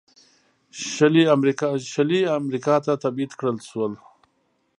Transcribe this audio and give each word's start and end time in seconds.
شلي 1.93 2.21
امریکا 2.41 2.75
ته 2.85 2.93
تبعید 3.03 3.31
کړل 3.39 3.57
شول. 3.69 3.93